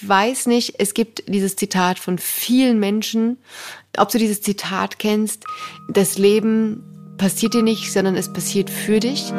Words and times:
ich 0.00 0.08
weiß 0.08 0.46
nicht, 0.46 0.74
es 0.78 0.94
gibt 0.94 1.24
dieses 1.28 1.56
Zitat 1.56 1.98
von 1.98 2.18
vielen 2.18 2.78
Menschen, 2.78 3.38
ob 3.98 4.10
du 4.10 4.18
dieses 4.18 4.40
Zitat 4.40 4.98
kennst, 4.98 5.44
das 5.88 6.16
Leben 6.16 7.14
passiert 7.18 7.52
dir 7.54 7.62
nicht, 7.62 7.92
sondern 7.92 8.16
es 8.16 8.32
passiert 8.32 8.70
für 8.70 8.98
dich. 9.00 9.32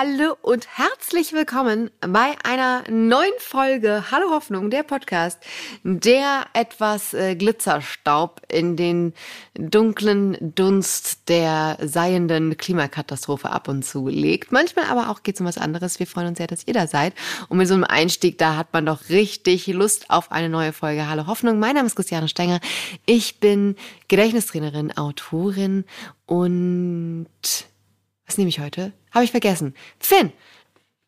Hallo, 0.00 0.36
und 0.42 0.68
herzlich 0.78 1.32
willkommen 1.32 1.90
bei 2.00 2.36
einer 2.44 2.84
neuen 2.88 3.32
Folge 3.40 4.04
Hallo 4.12 4.30
Hoffnung, 4.30 4.70
der 4.70 4.84
Podcast, 4.84 5.40
der 5.82 6.46
etwas 6.52 7.14
äh, 7.14 7.34
Glitzerstaub 7.34 8.40
in 8.48 8.76
den 8.76 9.12
dunklen 9.54 10.36
Dunst 10.54 11.28
der 11.28 11.78
seienden 11.82 12.56
Klimakatastrophe 12.56 13.50
ab 13.50 13.66
und 13.66 13.84
zu 13.84 14.06
legt. 14.06 14.52
Manchmal 14.52 14.84
aber 14.84 15.10
auch 15.10 15.24
geht 15.24 15.34
es 15.34 15.40
um 15.40 15.48
was 15.48 15.58
anderes. 15.58 15.98
Wir 15.98 16.06
freuen 16.06 16.28
uns 16.28 16.38
sehr, 16.38 16.46
dass 16.46 16.68
ihr 16.68 16.74
da 16.74 16.86
seid. 16.86 17.12
Und 17.48 17.58
mit 17.58 17.66
so 17.66 17.74
einem 17.74 17.82
Einstieg, 17.82 18.38
da 18.38 18.54
hat 18.54 18.72
man 18.72 18.86
doch 18.86 19.08
richtig 19.08 19.66
Lust 19.66 20.10
auf 20.10 20.30
eine 20.30 20.48
neue 20.48 20.72
Folge 20.72 21.08
Hallo 21.08 21.26
Hoffnung. 21.26 21.58
Mein 21.58 21.74
Name 21.74 21.88
ist 21.88 21.96
Christiane 21.96 22.28
Stenger. 22.28 22.60
Ich 23.04 23.40
bin 23.40 23.74
Gedächtnistrainerin, 24.06 24.96
Autorin 24.96 25.86
und 26.24 27.26
was 28.28 28.38
nehme 28.38 28.48
ich 28.50 28.60
heute? 28.60 28.92
Habe 29.10 29.24
ich 29.24 29.30
vergessen. 29.32 29.74
Finn, 29.98 30.32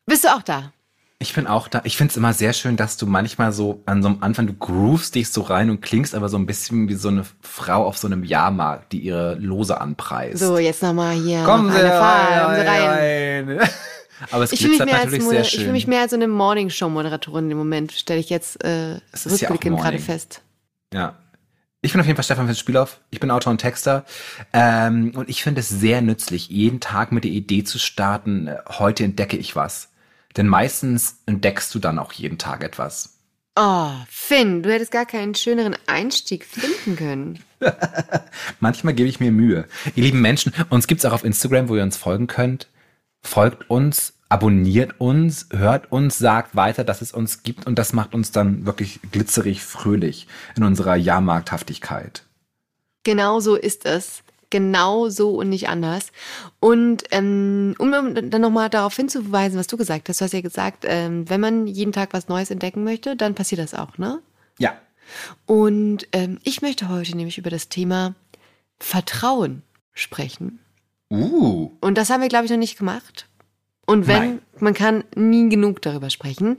bist 0.05 0.23
du 0.25 0.29
auch 0.29 0.41
da? 0.41 0.73
Ich 1.19 1.35
bin 1.35 1.45
auch 1.45 1.67
da. 1.67 1.81
Ich 1.83 1.97
finde 1.97 2.09
es 2.11 2.17
immer 2.17 2.33
sehr 2.33 2.51
schön, 2.51 2.77
dass 2.77 2.97
du 2.97 3.05
manchmal 3.05 3.53
so 3.53 3.83
an 3.85 4.01
so 4.01 4.09
einem 4.09 4.17
Anfang, 4.23 4.47
du 4.47 4.53
groovst 4.53 5.13
dich 5.13 5.29
so 5.29 5.41
rein 5.41 5.69
und 5.69 5.79
klingst 5.79 6.15
aber 6.15 6.29
so 6.29 6.37
ein 6.37 6.47
bisschen 6.47 6.89
wie 6.89 6.95
so 6.95 7.09
eine 7.09 7.23
Frau 7.41 7.85
auf 7.85 7.99
so 7.99 8.07
einem 8.07 8.23
Jahrmarkt, 8.23 8.91
die 8.91 9.01
ihre 9.01 9.35
Lose 9.35 9.79
anpreist. 9.79 10.39
So, 10.39 10.57
jetzt 10.57 10.81
nochmal 10.81 11.13
hier. 11.13 11.43
Kommen 11.43 11.71
Sie 11.71 11.77
eine 11.77 11.89
Fahrt, 11.89 12.57
rein, 12.57 12.67
rein. 12.67 13.49
rein. 13.59 13.69
Aber 14.31 14.43
es 14.43 14.51
Ich 14.51 14.61
fühle 14.61 14.77
glitzert 14.77 15.03
natürlich 15.03 15.23
sehr 15.23 15.41
ich 15.41 15.49
schön. 15.49 15.63
fühl 15.63 15.71
mich 15.71 15.87
mehr 15.87 16.01
als 16.01 16.11
so 16.11 16.17
eine 16.17 16.27
Morningshow-Moderatorin 16.27 17.51
im 17.51 17.57
Moment, 17.57 17.91
stelle 17.91 18.19
ich 18.19 18.29
jetzt 18.31 18.63
äh, 18.63 18.95
ist 19.13 19.25
ja 19.41 19.49
rückblickend 19.49 19.79
gerade 19.79 19.99
fest. 19.99 20.41
Ja. 20.93 21.15
Ich 21.83 21.93
bin 21.93 22.01
auf 22.01 22.05
jeden 22.05 22.15
Fall 22.15 22.23
Stefan 22.23 22.53
Spielhoff. 22.53 22.99
Ich 23.09 23.19
bin 23.19 23.31
Autor 23.31 23.51
und 23.51 23.57
Texter. 23.57 24.05
Ähm, 24.53 25.13
und 25.15 25.29
ich 25.29 25.41
finde 25.41 25.61
es 25.61 25.69
sehr 25.69 26.01
nützlich, 26.01 26.49
jeden 26.49 26.79
Tag 26.79 27.11
mit 27.11 27.23
der 27.23 27.31
Idee 27.31 27.63
zu 27.63 27.79
starten, 27.79 28.47
äh, 28.47 28.57
heute 28.67 29.03
entdecke 29.03 29.35
ich 29.37 29.55
was. 29.55 29.89
Denn 30.37 30.47
meistens 30.47 31.21
entdeckst 31.25 31.73
du 31.73 31.79
dann 31.79 31.97
auch 31.97 32.13
jeden 32.13 32.37
Tag 32.37 32.63
etwas. 32.63 33.17
Oh, 33.55 33.89
Finn, 34.07 34.61
du 34.63 34.71
hättest 34.71 34.91
gar 34.91 35.07
keinen 35.07 35.35
schöneren 35.35 35.75
Einstieg 35.87 36.45
finden 36.45 36.95
können. 36.95 37.39
Manchmal 38.59 38.93
gebe 38.93 39.09
ich 39.09 39.19
mir 39.19 39.31
Mühe. 39.31 39.65
Ihr 39.95 40.03
lieben 40.03 40.21
Menschen, 40.21 40.53
uns 40.69 40.87
gibt's 40.87 41.03
auch 41.03 41.13
auf 41.13 41.25
Instagram, 41.25 41.67
wo 41.67 41.75
ihr 41.75 41.83
uns 41.83 41.97
folgen 41.97 42.27
könnt. 42.27 42.69
Folgt 43.21 43.69
uns, 43.69 44.13
abonniert 44.31 44.99
uns, 44.99 45.47
hört 45.51 45.91
uns, 45.91 46.17
sagt 46.17 46.55
weiter, 46.55 46.83
dass 46.83 47.01
es 47.01 47.11
uns 47.11 47.43
gibt 47.43 47.67
und 47.67 47.77
das 47.77 47.93
macht 47.93 48.13
uns 48.13 48.31
dann 48.31 48.65
wirklich 48.65 48.99
glitzerig 49.11 49.61
fröhlich 49.63 50.27
in 50.55 50.63
unserer 50.63 50.95
Jahrmarkthaftigkeit. 50.95 52.23
Genau 53.03 53.39
so 53.39 53.55
ist 53.55 53.85
es. 53.85 54.23
Genau 54.49 55.07
so 55.07 55.35
und 55.37 55.47
nicht 55.47 55.69
anders. 55.69 56.11
Und 56.59 57.03
ähm, 57.11 57.73
um 57.77 57.91
dann 57.91 58.41
nochmal 58.41 58.69
darauf 58.69 58.95
hinzuweisen, 58.95 59.57
was 59.57 59.67
du 59.67 59.77
gesagt 59.77 60.09
hast, 60.09 60.19
du 60.19 60.25
hast 60.25 60.33
ja 60.33 60.41
gesagt, 60.41 60.83
ähm, 60.85 61.29
wenn 61.29 61.39
man 61.39 61.67
jeden 61.67 61.93
Tag 61.93 62.11
was 62.11 62.27
Neues 62.27 62.51
entdecken 62.51 62.83
möchte, 62.83 63.15
dann 63.15 63.33
passiert 63.33 63.59
das 63.59 63.73
auch, 63.73 63.97
ne? 63.97 64.21
Ja, 64.59 64.75
Und 65.45 66.07
ähm, 66.11 66.39
ich 66.43 66.61
möchte 66.61 66.89
heute 66.89 67.15
nämlich 67.15 67.37
über 67.37 67.49
das 67.49 67.69
Thema 67.69 68.15
Vertrauen 68.79 69.63
sprechen. 69.93 70.59
Uh. 71.09 71.71
Und 71.81 71.97
das 71.97 72.09
haben 72.09 72.21
wir, 72.21 72.29
glaube 72.29 72.45
ich, 72.45 72.51
noch 72.51 72.57
nicht 72.57 72.77
gemacht. 72.77 73.27
Und 73.87 74.07
wenn, 74.07 74.15
Nein. 74.19 74.41
man 74.59 74.73
kann 74.73 75.03
nie 75.15 75.49
genug 75.49 75.81
darüber 75.81 76.09
sprechen. 76.09 76.57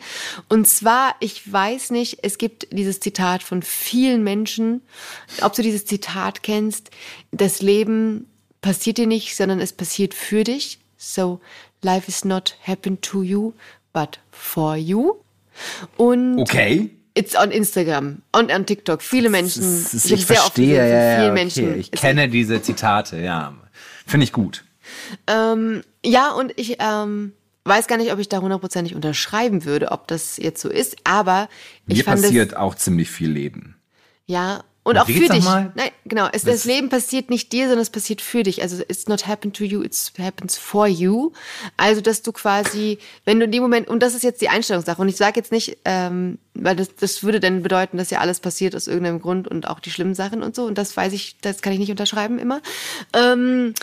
Und 0.48 0.68
zwar, 0.68 1.14
ich 1.20 1.50
weiß 1.50 1.90
nicht, 1.90 2.18
es 2.22 2.36
gibt 2.36 2.66
dieses 2.72 3.00
Zitat 3.00 3.42
von 3.42 3.62
vielen 3.62 4.22
Menschen, 4.24 4.82
ob 5.40 5.54
du 5.54 5.62
dieses 5.62 5.86
Zitat 5.86 6.42
kennst, 6.42 6.90
das 7.30 7.62
Leben 7.62 8.26
passiert 8.60 8.98
dir 8.98 9.06
nicht, 9.06 9.34
sondern 9.36 9.60
es 9.60 9.72
passiert 9.72 10.14
für 10.14 10.44
dich. 10.44 10.78
So, 10.98 11.40
life 11.80 12.08
is 12.08 12.24
not 12.24 12.56
happen 12.66 13.00
to 13.00 13.22
you, 13.22 13.52
but 13.92 14.18
for 14.30 14.76
you. 14.76 15.14
Und 15.96 16.38
Okay. 16.38 16.90
it's 17.14 17.36
on 17.36 17.50
Instagram 17.50 18.22
und 18.32 18.52
on 18.52 18.66
TikTok. 18.66 19.00
Viele 19.02 19.30
Menschen, 19.30 19.62
ist- 19.62 19.94
ich, 20.04 20.12
habe 20.12 20.22
sehr 20.22 20.40
oft 20.44 20.54
gesehen 20.54 20.74
ja, 20.76 20.86
ja, 20.86 21.22
okay. 21.24 21.32
Menschen. 21.32 21.78
Ich 21.80 21.90
kenne 21.92 22.28
diese 22.28 22.60
Zitate, 22.62 23.18
ja. 23.20 23.54
Finde 24.06 24.24
ich 24.24 24.32
gut. 24.32 24.64
Ähm, 25.26 25.82
ja, 26.04 26.30
und 26.32 26.52
ich 26.56 26.76
ähm, 26.80 27.32
weiß 27.64 27.86
gar 27.86 27.96
nicht, 27.96 28.12
ob 28.12 28.18
ich 28.18 28.28
da 28.28 28.40
hundertprozentig 28.40 28.94
unterschreiben 28.94 29.64
würde, 29.64 29.90
ob 29.90 30.08
das 30.08 30.36
jetzt 30.36 30.60
so 30.60 30.68
ist, 30.68 30.96
aber 31.04 31.48
ich 31.86 31.98
Mir 31.98 32.04
fand 32.04 32.22
passiert 32.22 32.56
auch 32.56 32.74
ziemlich 32.74 33.10
viel 33.10 33.30
Leben. 33.30 33.76
es, 34.26 34.32
ja, 34.32 34.64
und 34.84 34.98
auch 34.98 35.06
für 35.06 35.12
dich. 35.12 35.28
nochmal? 35.28 35.70
Nein, 35.76 35.90
genau, 36.04 36.28
es, 36.32 36.42
das 36.42 36.64
Leben 36.64 36.88
passiert 36.88 37.30
nicht 37.30 37.52
dir, 37.52 37.66
sondern 37.66 37.82
es 37.82 37.90
passiert 37.90 38.20
für 38.20 38.42
dich. 38.42 38.62
Also 38.62 38.82
it's 38.88 39.06
not 39.06 39.28
happen 39.28 39.52
to 39.52 39.62
you, 39.62 39.80
it's 39.82 40.12
happens 40.18 40.58
for 40.58 40.88
you. 40.88 41.30
Also, 41.76 42.00
dass 42.00 42.22
du 42.22 42.32
quasi, 42.32 42.98
wenn 43.24 43.38
du 43.38 43.44
in 43.44 43.52
dem 43.52 43.62
Moment, 43.62 43.86
und 43.88 44.02
das 44.02 44.14
ist 44.14 44.24
jetzt 44.24 44.40
die 44.40 44.48
Einstellungssache, 44.48 45.00
und 45.00 45.08
ich 45.08 45.16
sage 45.16 45.36
jetzt 45.36 45.52
nicht, 45.52 45.78
ähm, 45.84 46.38
weil 46.54 46.74
das, 46.74 46.96
das 46.96 47.22
würde 47.22 47.38
dann 47.38 47.62
bedeuten, 47.62 47.96
dass 47.96 48.10
ja 48.10 48.18
alles 48.18 48.40
passiert 48.40 48.74
aus 48.74 48.88
irgendeinem 48.88 49.20
Grund 49.20 49.46
und 49.46 49.68
auch 49.68 49.78
die 49.78 49.90
schlimmen 49.90 50.14
Sachen 50.14 50.42
und 50.42 50.56
so, 50.56 50.64
und 50.64 50.76
das 50.76 50.96
weiß 50.96 51.12
ich, 51.12 51.36
das 51.40 51.62
kann 51.62 51.72
ich 51.72 51.78
nicht 51.78 51.90
unterschreiben 51.90 52.40
immer. 52.40 52.60
Ähm, 53.14 53.74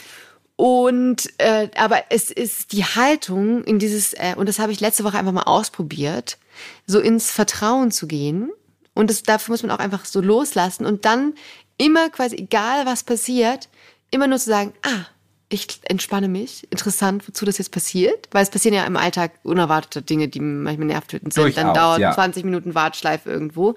und 0.60 1.30
äh, 1.38 1.70
aber 1.78 2.04
es 2.10 2.32
ist 2.32 2.74
die 2.74 2.84
Haltung 2.84 3.64
in 3.64 3.80
dieses 3.80 4.14
äh, 4.14 4.36
und 4.36 4.50
das 4.50 4.60
habe 4.60 4.74
ich 4.74 4.82
letzte 4.82 5.06
Woche 5.06 5.18
einfach 5.18 5.32
mal 5.32 5.44
ausprobiert, 5.44 6.38
so 6.86 7.00
ins 7.00 7.32
Vertrauen 7.32 7.92
zu 7.92 8.08
gehen. 8.08 8.52
Und 8.94 9.10
das 9.10 9.24
dafür 9.24 9.54
muss 9.54 9.64
man 9.64 9.72
auch 9.72 9.80
einfach 9.80 10.04
so 10.04 10.20
loslassen 10.20 10.86
und 10.86 11.06
dann 11.06 11.34
immer 11.78 12.10
quasi 12.10 12.36
egal 12.36 12.86
was 12.86 13.06
passiert, 13.06 13.70
immer 14.12 14.28
nur 14.28 14.38
zu 14.38 14.50
sagen, 14.50 14.74
ah, 14.86 15.06
ich 15.50 15.68
entspanne 15.84 16.28
mich. 16.28 16.68
Interessant, 16.70 17.28
wozu 17.28 17.44
das 17.44 17.58
jetzt 17.58 17.72
passiert, 17.72 18.28
weil 18.32 18.44
es 18.44 18.52
passieren 18.52 18.76
ja 18.76 18.86
im 18.86 18.96
Alltag 18.96 19.32
unerwartete 19.44 20.04
Dinge, 20.04 20.28
die 20.28 20.40
manchmal 20.40 20.88
nervtötend 20.88 21.34
sind. 21.34 21.58
dann 21.58 21.68
Durchaus, 21.68 21.76
dauert 21.76 22.00
ja. 22.00 22.14
20 22.14 22.46
Minuten 22.46 22.76
Warteschleife 22.76 23.32
irgendwo. 23.32 23.74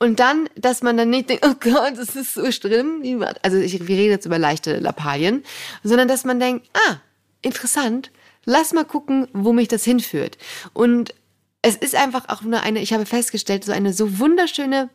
Und 0.00 0.18
dann, 0.18 0.48
dass 0.56 0.82
man 0.82 0.96
dann 0.96 1.10
nicht 1.10 1.30
denkt, 1.30 1.46
oh 1.46 1.54
Gott, 1.60 1.96
das 1.96 2.16
ist 2.16 2.34
so 2.34 2.50
schlimm. 2.50 3.24
Also 3.42 3.58
ich, 3.58 3.86
wir 3.86 3.96
reden 3.96 4.10
jetzt 4.10 4.26
über 4.26 4.40
leichte 4.40 4.78
Lappalien, 4.80 5.44
sondern 5.84 6.08
dass 6.08 6.24
man 6.24 6.40
denkt, 6.40 6.68
ah, 6.74 6.96
interessant, 7.42 8.10
lass 8.44 8.72
mal 8.72 8.84
gucken, 8.84 9.28
wo 9.32 9.52
mich 9.52 9.68
das 9.68 9.84
hinführt. 9.84 10.36
Und 10.72 11.14
es 11.62 11.76
ist 11.76 11.94
einfach 11.94 12.28
auch 12.28 12.42
nur 12.42 12.60
eine, 12.60 12.80
ich 12.80 12.92
habe 12.92 13.06
festgestellt, 13.06 13.64
so 13.64 13.72
eine 13.72 13.92
so 13.92 14.18
wunderschöne 14.18 14.90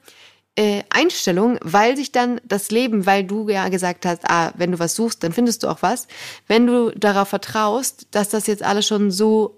äh, 0.60 0.84
Einstellung, 0.90 1.58
weil 1.62 1.96
sich 1.96 2.12
dann 2.12 2.42
das 2.44 2.70
Leben, 2.70 3.06
weil 3.06 3.24
du 3.24 3.48
ja 3.48 3.70
gesagt 3.70 4.06
hast, 4.06 4.30
ah, 4.30 4.52
wenn 4.58 4.74
du 4.74 4.80
was 4.80 4.94
suchst, 4.94 5.24
dann 5.24 5.32
findest 5.32 5.64
du 5.64 5.70
auch 5.70 5.82
was. 5.82 6.10
Wenn 6.48 6.68
du 6.68 6.92
darauf 6.92 7.30
vertraust, 7.30 8.08
dass 8.12 8.28
das 8.28 8.46
jetzt 8.48 8.62
alles 8.62 8.86
schon 8.86 9.10
so 9.10 9.56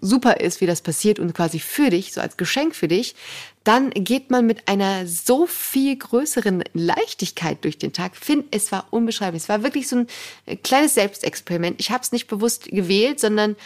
super 0.00 0.38
ist, 0.38 0.60
wie 0.60 0.66
das 0.66 0.82
passiert 0.82 1.18
und 1.18 1.34
quasi 1.34 1.58
für 1.58 1.90
dich, 1.90 2.12
so 2.12 2.20
als 2.20 2.36
Geschenk 2.36 2.76
für 2.76 2.86
dich, 2.86 3.16
dann 3.64 3.90
geht 3.90 4.30
man 4.30 4.46
mit 4.46 4.68
einer 4.68 5.04
so 5.08 5.48
viel 5.48 5.96
größeren 5.96 6.62
Leichtigkeit 6.74 7.64
durch 7.64 7.76
den 7.76 7.92
Tag. 7.92 8.14
Finn, 8.14 8.44
es 8.52 8.70
war 8.70 8.86
unbeschreiblich. 8.90 9.42
Es 9.42 9.48
war 9.48 9.64
wirklich 9.64 9.88
so 9.88 9.96
ein 9.96 10.06
äh, 10.46 10.54
kleines 10.54 10.94
Selbstexperiment. 10.94 11.80
Ich 11.80 11.90
habe 11.90 12.04
es 12.04 12.12
nicht 12.12 12.28
bewusst 12.28 12.66
gewählt, 12.66 13.18
sondern 13.18 13.56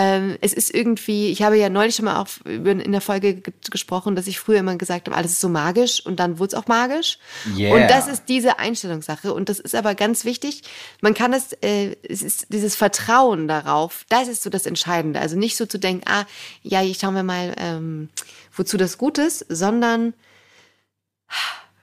ähm, 0.00 0.38
es 0.40 0.52
ist 0.52 0.72
irgendwie, 0.72 1.32
ich 1.32 1.42
habe 1.42 1.58
ja 1.58 1.68
neulich 1.68 1.96
schon 1.96 2.04
mal 2.04 2.20
auch 2.20 2.28
in 2.46 2.92
der 2.92 3.00
Folge 3.00 3.34
ge- 3.34 3.52
gesprochen, 3.68 4.14
dass 4.14 4.28
ich 4.28 4.38
früher 4.38 4.60
immer 4.60 4.76
gesagt 4.76 5.08
habe, 5.08 5.16
alles 5.16 5.32
ist 5.32 5.40
so 5.40 5.48
magisch 5.48 6.06
und 6.06 6.20
dann 6.20 6.38
wurde 6.38 6.54
es 6.54 6.62
auch 6.62 6.68
magisch. 6.68 7.18
Yeah. 7.56 7.74
Und 7.74 7.88
das 7.90 8.06
ist 8.06 8.26
diese 8.28 8.60
Einstellungssache 8.60 9.34
und 9.34 9.48
das 9.48 9.58
ist 9.58 9.74
aber 9.74 9.96
ganz 9.96 10.24
wichtig. 10.24 10.62
Man 11.00 11.14
kann 11.14 11.32
es, 11.32 11.52
äh, 11.62 11.96
es 12.08 12.22
ist 12.22 12.46
dieses 12.50 12.76
Vertrauen 12.76 13.48
darauf, 13.48 14.04
das 14.08 14.28
ist 14.28 14.44
so 14.44 14.50
das 14.50 14.66
Entscheidende. 14.66 15.18
Also 15.18 15.36
nicht 15.36 15.56
so 15.56 15.66
zu 15.66 15.78
denken, 15.78 16.04
ah, 16.08 16.26
ja, 16.62 16.80
ich 16.80 16.98
schauen 16.98 17.14
wir 17.16 17.24
mal, 17.24 17.56
ähm, 17.58 18.08
wozu 18.54 18.76
das 18.76 18.98
gut 18.98 19.18
ist, 19.18 19.46
sondern 19.48 20.14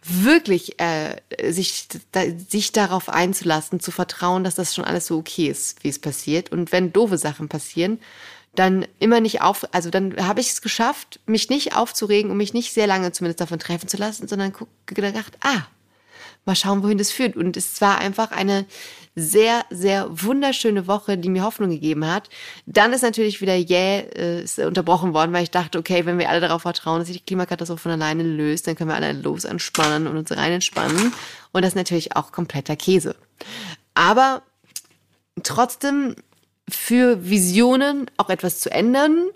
wirklich 0.08 0.80
äh, 0.80 1.16
sich, 1.52 1.88
da, 2.12 2.22
sich 2.48 2.72
darauf 2.72 3.10
einzulassen, 3.10 3.80
zu 3.80 3.92
vertrauen, 3.92 4.44
dass 4.44 4.56
das 4.56 4.76
schon 4.76 4.86
alles 4.86 5.08
so 5.08 5.18
okay 5.18 5.48
ist, 5.48 5.84
wie 5.84 5.90
es 5.90 6.00
passiert. 6.00 6.52
Und 6.52 6.72
wenn 6.72 6.94
doofe 6.94 7.18
Sachen 7.18 7.50
passieren, 7.50 8.00
dann 8.54 8.86
immer 9.00 9.20
nicht 9.20 9.42
auf, 9.42 9.68
also 9.74 9.90
dann 9.90 10.16
habe 10.28 10.42
ich 10.42 10.52
es 10.52 10.62
geschafft, 10.62 11.20
mich 11.26 11.50
nicht 11.50 11.76
aufzuregen 11.76 12.32
und 12.32 12.38
mich 12.38 12.54
nicht 12.54 12.74
sehr 12.74 12.88
lange 12.88 13.12
zumindest 13.12 13.42
davon 13.42 13.60
treffen 13.60 13.88
zu 13.88 13.98
lassen, 13.98 14.28
sondern 14.28 14.54
guck, 14.54 14.70
gedacht, 14.86 15.38
ah, 15.42 15.64
mal 16.46 16.56
schauen, 16.56 16.84
wohin 16.84 16.98
das 16.98 17.12
führt. 17.12 17.36
Und 17.36 17.58
es 17.58 17.82
war 17.82 17.98
einfach 18.00 18.32
eine 18.32 18.66
sehr, 19.16 19.64
sehr 19.70 20.08
wunderschöne 20.10 20.88
Woche, 20.88 21.18
die 21.18 21.30
mir 21.30 21.44
Hoffnung 21.44 21.70
gegeben 21.70 22.06
hat. 22.06 22.30
Dann 22.66 22.92
ist 22.92 23.02
natürlich 23.02 23.40
wieder 23.40 23.56
jäh 23.56 24.04
yeah, 24.04 24.44
äh, 24.58 24.66
unterbrochen 24.66 25.14
worden, 25.14 25.32
weil 25.32 25.44
ich 25.44 25.52
dachte, 25.52 25.80
okay, 25.80 26.06
wenn 26.06 26.20
wir 26.20 26.30
alle 26.30 26.42
darauf 26.42 26.64
vertrauen, 26.64 27.00
dass 27.00 27.08
sich 27.08 27.20
die 27.20 27.26
Klimakatastrophe 27.26 27.84
von 27.84 27.92
alleine 27.92 28.24
löst, 28.24 28.68
dann 28.68 28.76
können 28.76 28.90
wir 28.90 28.96
alle 28.96 29.14
los 29.14 29.46
entspannen 29.46 30.08
und 30.08 30.18
uns 30.18 30.32
rein 30.32 30.52
entspannen. 30.52 31.14
Und 31.54 31.62
das 31.62 31.72
ist 31.72 31.76
natürlich 31.76 32.16
auch 32.16 32.34
kompletter 32.34 32.76
Käse. 32.76 33.16
Aber 33.94 34.42
trotzdem 35.44 36.16
für 36.68 37.30
Visionen 37.30 38.12
auch 38.18 38.30
etwas 38.30 38.60
zu 38.60 38.70
ändern, 38.70 39.30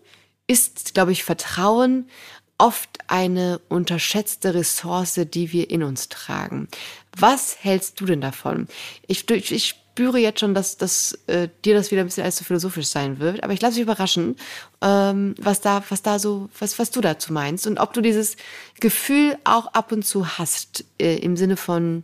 ist, 0.48 0.94
glaube 0.96 1.12
ich, 1.12 1.24
Vertrauen 1.24 2.10
oft 2.60 3.00
eine 3.08 3.60
unterschätzte 3.70 4.54
Ressource, 4.54 5.20
die 5.34 5.52
wir 5.52 5.72
in 5.72 5.82
uns 5.82 6.10
tragen. 6.10 6.68
Was 7.18 7.58
hältst 7.64 8.00
du 8.00 8.06
denn 8.06 8.22
davon? 8.22 8.68
Ich, 9.08 9.30
ich 9.32 9.70
spüre 9.70 10.20
jetzt 10.20 10.42
schon, 10.42 10.54
dass, 10.54 10.78
dass 10.78 11.18
äh, 11.28 11.50
dir 11.66 11.74
das 11.74 11.90
wieder 11.90 12.02
ein 12.02 12.08
bisschen 12.08 12.24
als 12.24 12.36
zu 12.36 12.44
philosophisch 12.44 12.88
sein 12.88 13.20
wird, 13.20 13.44
aber 13.44 13.54
ich 13.54 13.62
lasse 13.62 13.76
mich 13.76 13.84
überraschen, 13.84 14.36
ähm, 14.82 15.36
was 15.40 15.62
da, 15.62 15.84
was 15.90 16.02
da 16.02 16.20
so, 16.20 16.50
was, 16.60 16.78
was 16.78 16.92
du 16.92 17.02
dazu 17.02 17.34
meinst 17.34 17.66
und 17.66 17.80
ob 17.80 17.94
du 17.94 18.02
dieses 18.02 18.38
Gefühl 18.80 19.38
auch 19.44 19.68
ab 19.68 19.92
und 19.92 20.06
zu 20.06 20.38
hast 20.38 20.86
äh, 21.00 21.18
im 21.18 21.36
Sinne 21.36 21.58
von 21.58 22.04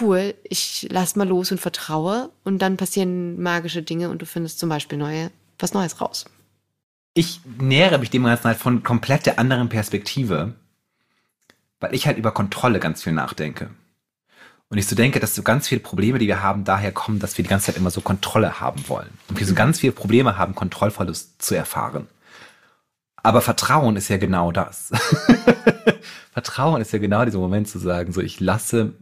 cool, 0.00 0.34
ich 0.44 0.88
lass 0.90 1.14
mal 1.14 1.28
los 1.28 1.52
und 1.52 1.60
vertraue 1.60 2.30
und 2.42 2.60
dann 2.60 2.76
passieren 2.76 3.40
magische 3.40 3.82
Dinge 3.82 4.10
und 4.10 4.22
du 4.22 4.26
findest 4.26 4.58
zum 4.58 4.68
Beispiel 4.68 4.98
neue, 4.98 5.30
was 5.58 5.74
Neues 5.74 6.00
raus. 6.00 6.24
Ich 7.18 7.40
nähere 7.58 7.98
mich 7.98 8.10
dem 8.10 8.24
Ganzen 8.24 8.44
halt 8.44 8.58
von 8.58 8.82
komplett 8.82 9.24
der 9.24 9.38
anderen 9.38 9.70
Perspektive, 9.70 10.52
weil 11.80 11.94
ich 11.94 12.06
halt 12.06 12.18
über 12.18 12.30
Kontrolle 12.30 12.78
ganz 12.78 13.02
viel 13.02 13.14
nachdenke. 13.14 13.70
Und 14.68 14.76
ich 14.76 14.86
so 14.86 14.94
denke, 14.94 15.18
dass 15.18 15.34
so 15.34 15.42
ganz 15.42 15.66
viele 15.66 15.80
Probleme, 15.80 16.18
die 16.18 16.26
wir 16.26 16.42
haben, 16.42 16.64
daher 16.64 16.92
kommen, 16.92 17.18
dass 17.18 17.38
wir 17.38 17.42
die 17.42 17.48
ganze 17.48 17.66
Zeit 17.66 17.78
immer 17.78 17.90
so 17.90 18.02
Kontrolle 18.02 18.60
haben 18.60 18.86
wollen. 18.88 19.08
Und 19.30 19.38
wir 19.38 19.46
so 19.46 19.54
ganz 19.54 19.80
viele 19.80 19.94
Probleme 19.94 20.36
haben, 20.36 20.54
Kontrollverlust 20.54 21.40
zu 21.40 21.54
erfahren. 21.54 22.06
Aber 23.22 23.40
Vertrauen 23.40 23.96
ist 23.96 24.08
ja 24.08 24.18
genau 24.18 24.52
das. 24.52 24.92
Vertrauen 26.34 26.82
ist 26.82 26.92
ja 26.92 26.98
genau 26.98 27.24
dieser 27.24 27.38
Moment 27.38 27.66
zu 27.66 27.78
sagen, 27.78 28.12
so 28.12 28.20
ich 28.20 28.40
lasse 28.40 28.92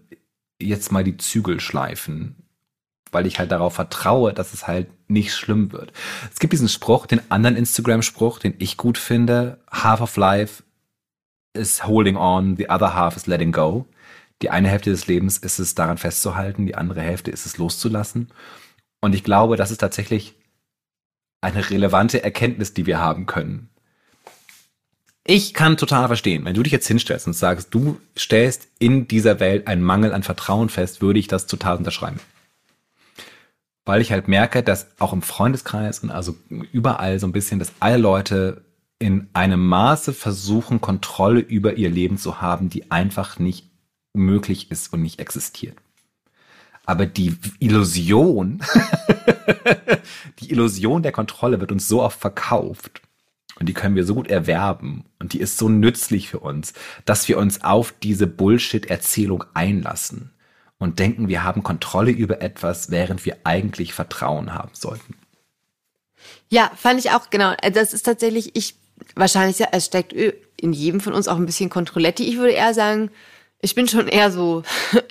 jetzt 0.60 0.92
mal 0.92 1.02
die 1.02 1.16
Zügel 1.16 1.58
schleifen, 1.58 2.36
weil 3.14 3.26
ich 3.26 3.38
halt 3.38 3.52
darauf 3.52 3.74
vertraue, 3.74 4.34
dass 4.34 4.52
es 4.52 4.66
halt 4.66 4.88
nicht 5.08 5.32
schlimm 5.32 5.72
wird. 5.72 5.92
Es 6.32 6.40
gibt 6.40 6.52
diesen 6.52 6.68
Spruch, 6.68 7.06
den 7.06 7.20
anderen 7.30 7.56
Instagram-Spruch, 7.56 8.40
den 8.40 8.54
ich 8.58 8.76
gut 8.76 8.98
finde, 8.98 9.58
half 9.70 10.00
of 10.00 10.16
life 10.16 10.62
is 11.54 11.86
holding 11.86 12.16
on, 12.16 12.56
the 12.56 12.68
other 12.68 12.94
half 12.94 13.16
is 13.16 13.26
letting 13.26 13.52
go. 13.52 13.86
Die 14.42 14.50
eine 14.50 14.68
Hälfte 14.68 14.90
des 14.90 15.06
Lebens 15.06 15.38
ist 15.38 15.58
es 15.58 15.74
daran 15.74 15.96
festzuhalten, 15.96 16.66
die 16.66 16.74
andere 16.74 17.00
Hälfte 17.00 17.30
ist 17.30 17.46
es 17.46 17.56
loszulassen. 17.56 18.30
Und 19.00 19.14
ich 19.14 19.22
glaube, 19.22 19.56
das 19.56 19.70
ist 19.70 19.78
tatsächlich 19.78 20.34
eine 21.40 21.70
relevante 21.70 22.22
Erkenntnis, 22.22 22.74
die 22.74 22.86
wir 22.86 22.98
haben 22.98 23.26
können. 23.26 23.68
Ich 25.26 25.54
kann 25.54 25.78
total 25.78 26.06
verstehen, 26.08 26.44
wenn 26.44 26.54
du 26.54 26.62
dich 26.62 26.72
jetzt 26.72 26.86
hinstellst 26.88 27.26
und 27.26 27.32
sagst, 27.32 27.68
du 27.72 27.98
stellst 28.18 28.68
in 28.78 29.08
dieser 29.08 29.40
Welt 29.40 29.66
einen 29.66 29.82
Mangel 29.82 30.12
an 30.12 30.22
Vertrauen 30.22 30.68
fest, 30.68 31.00
würde 31.00 31.18
ich 31.18 31.28
das 31.28 31.46
total 31.46 31.76
unterschreiben. 31.78 32.20
Weil 33.84 34.00
ich 34.00 34.12
halt 34.12 34.28
merke, 34.28 34.62
dass 34.62 34.88
auch 34.98 35.12
im 35.12 35.22
Freundeskreis 35.22 36.00
und 36.00 36.10
also 36.10 36.36
überall 36.72 37.18
so 37.18 37.26
ein 37.26 37.32
bisschen, 37.32 37.58
dass 37.58 37.72
alle 37.80 37.98
Leute 37.98 38.64
in 38.98 39.28
einem 39.34 39.66
Maße 39.66 40.12
versuchen, 40.14 40.80
Kontrolle 40.80 41.40
über 41.40 41.74
ihr 41.74 41.90
Leben 41.90 42.16
zu 42.16 42.40
haben, 42.40 42.70
die 42.70 42.90
einfach 42.90 43.38
nicht 43.38 43.70
möglich 44.14 44.70
ist 44.70 44.92
und 44.92 45.02
nicht 45.02 45.20
existiert. 45.20 45.76
Aber 46.86 47.06
die 47.06 47.36
Illusion, 47.58 48.60
die 50.38 50.50
Illusion 50.50 51.02
der 51.02 51.12
Kontrolle 51.12 51.60
wird 51.60 51.72
uns 51.72 51.88
so 51.88 52.02
oft 52.02 52.20
verkauft 52.20 53.02
und 53.58 53.68
die 53.68 53.74
können 53.74 53.96
wir 53.96 54.04
so 54.04 54.14
gut 54.14 54.28
erwerben 54.28 55.04
und 55.18 55.32
die 55.32 55.40
ist 55.40 55.56
so 55.56 55.68
nützlich 55.68 56.28
für 56.28 56.40
uns, 56.40 56.74
dass 57.04 57.28
wir 57.28 57.38
uns 57.38 57.62
auf 57.64 57.94
diese 58.02 58.26
Bullshit-Erzählung 58.26 59.44
einlassen 59.54 60.30
und 60.78 60.98
denken, 60.98 61.28
wir 61.28 61.44
haben 61.44 61.62
Kontrolle 61.62 62.10
über 62.10 62.42
etwas, 62.42 62.90
während 62.90 63.24
wir 63.24 63.38
eigentlich 63.44 63.92
Vertrauen 63.92 64.54
haben 64.54 64.70
sollten. 64.72 65.14
Ja, 66.48 66.70
fand 66.76 67.00
ich 67.00 67.10
auch, 67.10 67.30
genau. 67.30 67.54
Also 67.62 67.80
das 67.80 67.92
ist 67.92 68.04
tatsächlich, 68.04 68.54
ich, 68.56 68.74
wahrscheinlich, 69.14 69.58
ja, 69.58 69.68
es 69.72 69.86
steckt 69.86 70.12
in 70.12 70.72
jedem 70.72 71.00
von 71.00 71.12
uns 71.12 71.28
auch 71.28 71.36
ein 71.36 71.46
bisschen 71.46 71.70
Kontrolletti. 71.70 72.24
Ich 72.24 72.36
würde 72.36 72.52
eher 72.52 72.74
sagen, 72.74 73.10
ich 73.60 73.74
bin 73.74 73.88
schon 73.88 74.08
eher 74.08 74.30
so, 74.30 74.62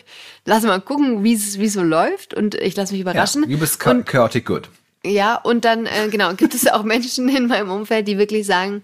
lass 0.45 0.63
mal 0.63 0.79
gucken, 0.79 1.23
wie 1.23 1.33
es 1.33 1.59
wie 1.59 1.67
so 1.67 1.81
läuft 1.81 2.33
und 2.33 2.55
ich 2.55 2.75
lasse 2.75 2.93
mich 2.93 3.01
überraschen. 3.01 3.43
Ja, 3.43 3.49
du 3.49 3.59
bist 3.59 3.79
chaotic 3.79 4.45
good. 4.45 4.69
Ja, 5.05 5.35
und 5.35 5.65
dann, 5.65 5.85
äh, 5.85 6.07
genau, 6.09 6.33
gibt 6.33 6.53
es 6.53 6.67
auch 6.67 6.83
Menschen 6.83 7.27
in 7.29 7.47
meinem 7.47 7.71
Umfeld, 7.71 8.07
die 8.07 8.17
wirklich 8.17 8.45
sagen, 8.45 8.83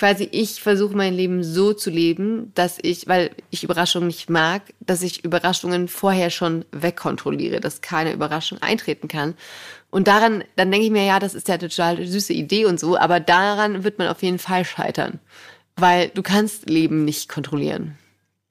quasi 0.00 0.26
ich 0.32 0.62
versuche 0.62 0.96
mein 0.96 1.12
Leben 1.12 1.44
so 1.44 1.74
zu 1.74 1.90
leben, 1.90 2.52
dass 2.54 2.78
ich, 2.80 3.06
weil 3.06 3.32
ich 3.50 3.64
Überraschungen 3.64 4.06
nicht 4.06 4.30
mag, 4.30 4.62
dass 4.80 5.02
ich 5.02 5.26
Überraschungen 5.26 5.88
vorher 5.88 6.30
schon 6.30 6.64
wegkontrolliere, 6.72 7.60
dass 7.60 7.82
keine 7.82 8.14
Überraschung 8.14 8.62
eintreten 8.62 9.08
kann. 9.08 9.34
Und 9.90 10.08
daran, 10.08 10.42
dann 10.56 10.70
denke 10.70 10.86
ich 10.86 10.90
mir, 10.90 11.04
ja, 11.04 11.18
das 11.18 11.34
ist 11.34 11.48
ja 11.48 11.58
total 11.58 12.06
süße 12.06 12.32
Idee 12.32 12.64
und 12.64 12.80
so, 12.80 12.96
aber 12.96 13.20
daran 13.20 13.84
wird 13.84 13.98
man 13.98 14.08
auf 14.08 14.22
jeden 14.22 14.38
Fall 14.38 14.64
scheitern, 14.64 15.18
weil 15.76 16.08
du 16.08 16.22
kannst 16.22 16.70
Leben 16.70 17.04
nicht 17.04 17.28
kontrollieren. 17.28 17.98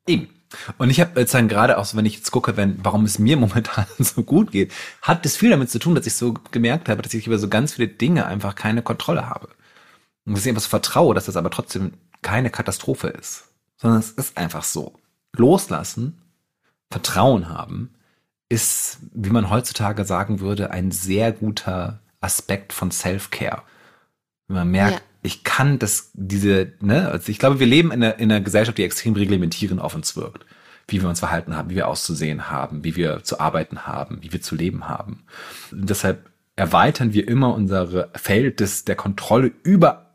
Eben. 0.05 0.29
Und 0.77 0.91
ich 0.91 0.99
habe 0.99 1.19
jetzt 1.19 1.33
dann 1.33 1.47
gerade 1.47 1.79
auch 1.79 1.85
so, 1.85 1.97
wenn 1.97 2.05
ich 2.05 2.15
jetzt 2.15 2.29
gucke, 2.29 2.57
wenn, 2.57 2.77
warum 2.83 3.05
es 3.05 3.17
mir 3.17 3.37
momentan 3.45 3.87
so 3.97 4.21
gut 4.21 4.51
geht, 4.51 4.71
hat 5.01 5.25
das 5.25 5.35
viel 5.35 5.49
damit 5.49 5.71
zu 5.71 5.79
tun, 5.79 5.95
dass 5.95 6.05
ich 6.05 6.13
so 6.13 6.35
gemerkt 6.51 6.89
habe, 6.89 7.01
dass 7.01 7.15
ich 7.15 7.25
über 7.25 7.39
so 7.39 7.47
ganz 7.47 7.73
viele 7.73 7.87
Dinge 7.87 8.27
einfach 8.27 8.53
keine 8.53 8.83
Kontrolle 8.83 9.27
habe. 9.27 9.49
Und 10.29 10.37
dass 10.37 10.45
ich 10.45 10.53
so 10.53 10.69
vertraue, 10.69 11.15
dass 11.15 11.25
das 11.25 11.35
aber 11.35 11.49
trotzdem 11.49 11.93
keine 12.21 12.49
Katastrophe 12.49 13.07
ist. 13.07 13.49
Sondern 13.77 13.99
es 13.99 14.11
ist 14.11 14.37
einfach 14.37 14.63
so. 14.63 14.93
Loslassen, 15.33 16.21
Vertrauen 16.89 17.49
haben, 17.49 17.93
ist, 18.47 18.99
wie 19.13 19.29
man 19.29 19.49
heutzutage 19.49 20.05
sagen 20.05 20.39
würde, 20.39 20.71
ein 20.71 20.91
sehr 20.91 21.31
guter 21.31 21.99
Aspekt 22.21 22.73
von 22.73 22.91
Self-Care. 22.91 23.63
Wenn 24.47 24.57
man 24.57 24.71
merkt, 24.71 24.99
ja 24.99 25.01
ich 25.21 25.43
kann 25.43 25.79
das, 25.79 26.11
diese, 26.13 26.73
ne, 26.79 27.09
also 27.09 27.29
ich 27.29 27.39
glaube, 27.39 27.59
wir 27.59 27.67
leben 27.67 27.91
in 27.91 28.03
einer, 28.03 28.19
in 28.19 28.31
einer 28.31 28.41
Gesellschaft, 28.41 28.77
die 28.77 28.83
extrem 28.83 29.13
reglementierend 29.13 29.81
auf 29.81 29.95
uns 29.95 30.15
wirkt. 30.15 30.45
Wie 30.87 31.01
wir 31.01 31.09
uns 31.09 31.19
verhalten 31.19 31.55
haben, 31.55 31.69
wie 31.69 31.75
wir 31.75 31.87
auszusehen 31.87 32.49
haben, 32.49 32.83
wie 32.83 32.95
wir 32.95 33.23
zu 33.23 33.39
arbeiten 33.39 33.85
haben, 33.85 34.19
wie 34.21 34.33
wir 34.33 34.41
zu 34.41 34.55
leben 34.55 34.87
haben. 34.87 35.23
Und 35.71 35.89
deshalb 35.89 36.31
erweitern 36.55 37.13
wir 37.13 37.27
immer 37.27 37.53
unsere 37.53 38.09
Feld 38.15 38.59
des, 38.59 38.85
der 38.85 38.95
Kontrolle 38.95 39.51
über 39.63 40.08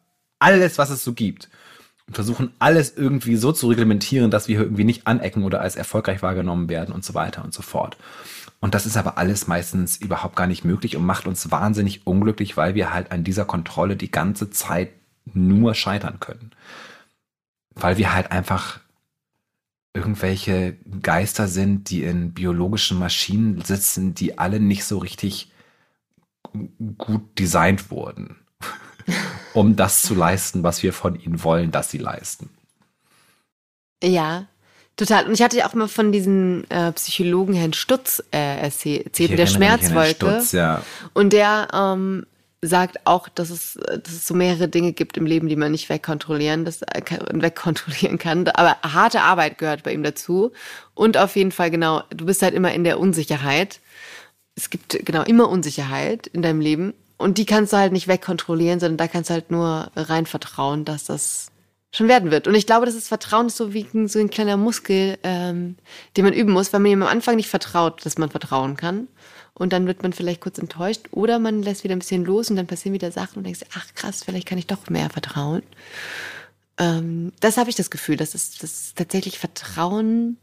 alles, 0.45 0.79
was 0.79 0.91
es 0.91 1.03
so 1.03 1.15
gibt. 1.15 1.49
Und 2.07 2.15
versuchen 2.15 2.53
alles 2.59 2.95
irgendwie 2.95 3.37
so 3.37 3.51
zu 3.53 3.69
reglementieren, 3.69 4.31
dass 4.31 4.47
wir 4.47 4.61
irgendwie 4.61 4.85
nicht 4.85 5.07
anecken 5.07 5.43
oder 5.43 5.63
als 5.63 5.75
erfolgreich 5.75 6.23
wahrgenommen 6.23 6.69
werden 6.69 6.95
und 6.95 7.03
so 7.03 7.15
weiter 7.15 7.43
und 7.43 7.55
so 7.55 7.63
fort. 7.63 7.97
Und 8.61 8.75
das 8.75 8.85
ist 8.85 8.99
aber 8.99 9.17
alles 9.17 9.47
meistens 9.47 9.97
überhaupt 9.97 10.37
gar 10.37 10.47
nicht 10.47 10.65
möglich 10.65 10.97
und 10.97 11.07
macht 11.07 11.27
uns 11.27 11.51
wahnsinnig 11.51 12.07
unglücklich, 12.07 12.59
weil 12.59 12.75
wir 12.75 12.93
halt 12.93 13.11
an 13.11 13.25
dieser 13.25 13.47
Kontrolle 13.47 13.97
die 13.97 14.11
ganze 14.11 14.51
Zeit 14.51 14.91
nur 15.33 15.75
scheitern 15.75 16.21
können. 16.21 16.51
Weil 17.75 17.97
wir 17.97 18.13
halt 18.13 18.33
einfach 18.33 18.81
irgendwelche 19.95 20.77
Geister 21.03 21.49
sind, 21.49 21.89
die 21.89 22.03
in 22.03 22.35
biologischen 22.35 22.99
Maschinen 22.99 23.63
sitzen, 23.63 24.15
die 24.15 24.39
alle 24.39 24.61
nicht 24.61 24.85
so 24.85 24.99
richtig 24.99 25.51
gut 26.99 27.39
designt 27.39 27.91
wurden, 27.91 28.37
um 29.55 29.77
das 29.77 30.03
zu 30.03 30.15
leisten, 30.15 30.63
was 30.63 30.83
wir 30.83 30.93
von 30.93 31.19
ihnen 31.19 31.43
wollen, 31.43 31.71
dass 31.71 31.91
sie 31.91 31.99
leisten. 31.99 32.51
Ja, 34.03 34.47
Total. 34.97 35.27
Und 35.27 35.35
ich 35.35 35.43
hatte 35.43 35.57
ja 35.57 35.67
auch 35.67 35.75
mal 35.75 35.89
von 35.89 36.13
diesem 36.13 36.65
äh, 36.69 36.93
Psychologen 36.93 37.53
Herrn 37.53 37.73
Stutz 37.73 38.23
äh, 38.31 38.61
erzählt, 38.61 39.19
mit 39.19 39.39
der 39.39 39.47
Schmerzwolke. 39.47 40.15
Stutz, 40.15 40.53
ja. 40.53 40.83
Und 41.15 41.33
der 41.33 41.67
ähm, 41.73 42.27
sagt 42.63 43.05
auch, 43.05 43.29
dass 43.29 43.51
es, 43.51 43.77
dass 43.89 44.13
es 44.13 44.27
so 44.27 44.35
mehrere 44.35 44.69
Dinge 44.69 44.93
gibt 44.93 45.17
im 45.17 45.27
Leben, 45.27 45.49
die 45.49 45.57
man 45.57 45.73
nicht 45.73 45.89
wegkontrollieren, 45.89 46.65
das, 46.65 46.83
äh, 46.83 47.03
wegkontrollieren 47.33 48.19
kann. 48.19 48.47
Aber 48.49 48.77
harte 48.83 49.23
Arbeit 49.23 49.59
gehört 49.59 49.83
bei 49.83 49.93
ihm 49.93 50.05
dazu. 50.05 50.53
Und 50.95 51.17
auf 51.17 51.35
jeden 51.35 51.51
Fall, 51.51 51.73
genau, 51.73 52.05
du 52.11 52.27
bist 52.27 52.43
halt 52.43 52.55
immer 52.55 52.73
in 52.73 52.85
der 52.85 53.01
Unsicherheit. 53.01 53.81
Es 54.55 54.71
gibt 54.71 55.05
genau 55.05 55.23
immer 55.23 55.49
Unsicherheit 55.49 56.29
in 56.29 56.43
deinem 56.43 56.61
Leben. 56.61 56.95
Und 57.25 57.39
die 57.39 57.47
kannst 57.47 57.73
du 57.73 57.79
halt 57.79 57.95
nicht 57.95 58.07
wegkontrollieren, 58.07 58.81
sondern 58.81 58.99
da 58.99 59.09
kannst 59.09 59.31
du 59.31 59.33
halt 59.33 59.51
nur 59.51 59.91
rein 59.97 60.27
vertrauen, 60.27 60.85
dass 60.85 61.05
das 61.05 61.47
schon 61.91 62.07
werden 62.07 62.31
wird. 62.31 62.47
Und 62.47 62.55
ich 62.55 62.67
glaube, 62.67 62.85
das 62.85 62.95
ist 62.95 63.09
Vertrauen 63.09 63.49
so 63.49 63.73
wie 63.73 63.87
so 64.09 64.19
ein 64.19 64.29
kleiner 64.29 64.59
Muskel, 64.59 65.17
ähm, 65.23 65.77
den 66.19 66.27
man 66.27 66.35
üben 66.35 66.53
muss, 66.53 66.71
weil 66.75 66.81
man 66.81 66.93
ihm 66.93 67.03
am 67.03 67.09
Anfang 67.09 67.37
nicht 67.37 67.49
vertraut, 67.49 68.05
dass 68.05 68.19
man 68.19 68.29
vertrauen 68.29 68.77
kann. 68.77 69.09
Und 69.55 69.73
dann 69.73 69.87
wird 69.87 70.03
man 70.03 70.13
vielleicht 70.13 70.43
kurz 70.43 70.59
enttäuscht 70.59 71.07
oder 71.13 71.39
man 71.39 71.63
lässt 71.63 71.83
wieder 71.83 71.97
ein 71.97 72.01
bisschen 72.01 72.27
los 72.27 72.51
und 72.51 72.57
dann 72.57 72.67
passieren 72.67 72.93
wieder 72.93 73.11
Sachen 73.11 73.39
und 73.39 73.45
denkst, 73.45 73.65
ach 73.75 73.87
krass, 73.95 74.23
vielleicht 74.23 74.47
kann 74.47 74.59
ich 74.59 74.67
doch 74.67 74.91
mehr 74.91 75.09
vertrauen. 75.09 75.63
Ähm, 76.77 77.33
das 77.41 77.57
habe 77.57 77.71
ich 77.71 77.77
das 77.77 77.89
Gefühl, 77.89 78.19
dass 78.19 78.35
es 78.35 78.59
das 78.59 78.93
tatsächlich 78.95 79.39
Vertrauen 79.39 80.37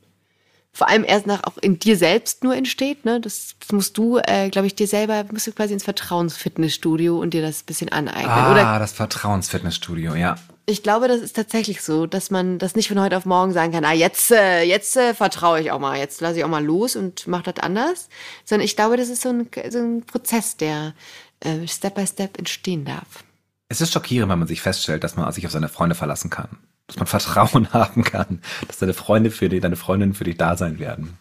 vor 0.74 0.88
allem 0.88 1.04
erst 1.04 1.28
nach 1.28 1.44
auch 1.44 1.58
in 1.58 1.80
dir 1.80 1.98
selbst 1.98 2.44
nur 2.44 2.56
entsteht. 2.56 3.04
Ne? 3.04 3.20
Das, 3.20 3.56
musst 3.72 3.98
du, 3.98 4.20
äh, 4.24 4.50
glaube 4.50 4.68
ich, 4.68 4.75
dir 4.75 4.88
selber, 4.88 5.25
musst 5.32 5.48
du 5.48 5.51
quasi 5.51 5.74
ins 5.74 5.84
Vertrauensfitnessstudio 5.84 7.20
und 7.20 7.34
dir 7.34 7.42
das 7.42 7.62
ein 7.62 7.66
bisschen 7.66 7.92
aneignen. 7.92 8.30
Ah, 8.30 8.51
Oder 8.51 8.80
das 8.80 8.94
Vertrauensfitnessstudio, 8.94 10.16
ja. 10.16 10.36
ich 10.66 10.82
glaube, 10.82 11.10
das 11.10 11.20
ist 11.20 11.36
tatsächlich 11.36 11.82
so, 11.82 12.06
dass 12.06 12.32
man 12.32 12.58
das 12.58 12.75
nicht 12.75 12.88
von 12.88 13.00
heute 13.01 13.18
auf 13.18 13.25
morgen 13.25 13.51
sagen 13.51 13.74
kann, 13.74 13.84
ah, 13.84 13.92
jetzt, 13.92 14.32
äh, 14.32 14.63
jetzt 14.63 14.96
äh, 14.96 15.13
vertraue 15.13 15.60
ich 15.60 15.72
auch 15.72 15.80
mal, 15.80 15.98
jetzt 15.98 16.22
lasse 16.22 16.40
ich 16.40 16.46
auch 16.46 16.50
mal 16.50 16.63
los 16.63 16.96
und 16.96 17.28
mache 17.28 17.51
das 17.51 17.62
anders. 17.62 18.08
Sondern 18.46 18.66
ich 18.66 18.78
glaube, 18.78 18.96
das 18.96 19.10
ist 19.10 19.22
so 19.22 19.30
ein, 19.30 19.50
so 19.70 19.80
ein 19.80 20.04
Prozess, 20.06 20.56
der 20.56 20.94
äh, 21.42 21.68
Step 21.68 21.96
by 21.96 22.08
Step 22.08 22.38
entstehen 22.38 22.86
darf. 22.86 23.24
Es 23.68 23.82
ist 23.82 23.92
schockierend, 23.92 24.32
wenn 24.32 24.40
man 24.40 24.48
sich 24.48 24.62
feststellt, 24.62 25.04
dass 25.04 25.16
man 25.16 25.32
sich 25.34 25.46
auf 25.46 25.51
seine 25.51 25.70
Freunde 25.70 25.96
verlassen 25.96 26.30
kann. 26.30 26.58
Dass 26.91 26.98
man 26.98 27.07
Vertrauen 27.07 27.67
haben 27.74 28.03
kann, 28.03 28.41
dass 28.67 28.79
deine 28.79 28.93
Freunde 28.93 29.31
für 29.31 29.48
dich, 29.48 29.62
deine 29.62 29.77
Freundinnen 29.77 30.13
für 30.13 30.25
dich 30.25 30.38
da 30.38 30.57
sein 30.57 30.77
werden. 30.77 31.17